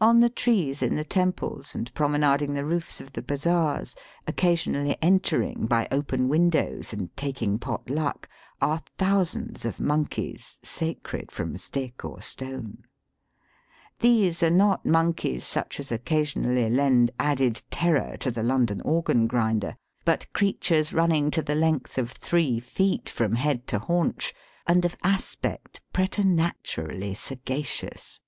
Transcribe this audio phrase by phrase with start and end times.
[0.00, 0.30] On the.
[0.30, 3.94] trees in the temples and promenading the roofs of the bazaars,
[4.26, 4.56] occa Digitized by VjOOQIC THE HOLY CITY.
[4.56, 8.28] 205 sionally entering by open windows and taking pot luck,
[8.62, 12.78] are thousands of monkeys sacred from stick or stone.
[14.00, 19.76] These are not monkeys such as occasionally lend added terror to the London organ grinder,
[20.06, 24.32] but creatures running to the length of three feet from head to haunch,
[24.66, 28.22] and of aspect pretematurally saga cious.